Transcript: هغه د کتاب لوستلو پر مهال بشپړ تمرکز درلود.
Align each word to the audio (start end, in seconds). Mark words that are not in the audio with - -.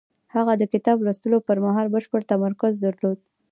هغه 0.35 0.53
د 0.57 0.63
کتاب 0.73 0.97
لوستلو 1.05 1.37
پر 1.47 1.57
مهال 1.65 1.87
بشپړ 1.93 2.21
تمرکز 2.31 2.73
درلود. 2.85 3.19